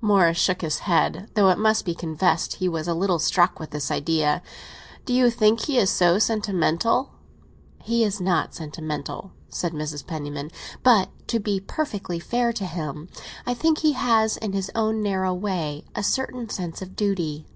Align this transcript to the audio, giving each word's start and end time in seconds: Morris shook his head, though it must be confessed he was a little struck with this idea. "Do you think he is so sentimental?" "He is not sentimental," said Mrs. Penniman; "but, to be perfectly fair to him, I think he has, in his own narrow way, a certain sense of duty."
Morris 0.00 0.38
shook 0.38 0.60
his 0.60 0.78
head, 0.86 1.28
though 1.34 1.48
it 1.48 1.58
must 1.58 1.84
be 1.84 1.92
confessed 1.92 2.52
he 2.54 2.68
was 2.68 2.86
a 2.86 2.94
little 2.94 3.18
struck 3.18 3.58
with 3.58 3.70
this 3.70 3.90
idea. 3.90 4.40
"Do 5.04 5.12
you 5.12 5.28
think 5.28 5.62
he 5.62 5.76
is 5.76 5.90
so 5.90 6.20
sentimental?" 6.20 7.10
"He 7.82 8.04
is 8.04 8.20
not 8.20 8.54
sentimental," 8.54 9.32
said 9.48 9.72
Mrs. 9.72 10.06
Penniman; 10.06 10.52
"but, 10.84 11.08
to 11.26 11.40
be 11.40 11.58
perfectly 11.58 12.20
fair 12.20 12.52
to 12.52 12.64
him, 12.64 13.08
I 13.44 13.54
think 13.54 13.78
he 13.78 13.94
has, 13.94 14.36
in 14.36 14.52
his 14.52 14.70
own 14.76 15.02
narrow 15.02 15.34
way, 15.34 15.84
a 15.96 16.04
certain 16.04 16.48
sense 16.48 16.80
of 16.80 16.94
duty." 16.94 17.48